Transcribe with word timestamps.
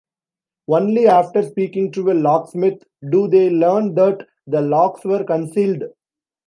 Only 0.67 1.07
after 1.07 1.43
speaking 1.43 1.91
to 1.91 2.09
a 2.09 2.13
locksmith 2.15 2.81
do 3.11 3.27
they 3.27 3.51
learn 3.51 3.93
that 3.93 4.25
the 4.47 4.59
locks 4.59 5.05
were 5.05 5.23
concealed. 5.23 5.83